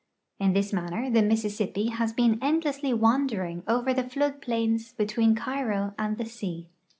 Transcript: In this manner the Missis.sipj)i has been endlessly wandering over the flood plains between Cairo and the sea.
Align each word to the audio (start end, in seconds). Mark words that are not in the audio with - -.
In 0.39 0.53
this 0.53 0.73
manner 0.73 1.11
the 1.11 1.21
Missis.sipj)i 1.21 1.91
has 1.91 2.11
been 2.11 2.39
endlessly 2.41 2.91
wandering 2.91 3.61
over 3.67 3.93
the 3.93 4.09
flood 4.09 4.41
plains 4.41 4.93
between 4.93 5.35
Cairo 5.35 5.93
and 5.99 6.17
the 6.17 6.25
sea. 6.25 6.69